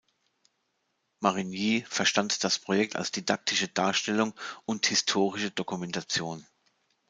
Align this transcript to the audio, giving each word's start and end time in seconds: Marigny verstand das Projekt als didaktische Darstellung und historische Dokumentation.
Marigny 1.19 1.85
verstand 1.87 2.43
das 2.43 2.57
Projekt 2.57 2.95
als 2.95 3.11
didaktische 3.11 3.67
Darstellung 3.67 4.33
und 4.65 4.87
historische 4.87 5.51
Dokumentation. 5.51 6.43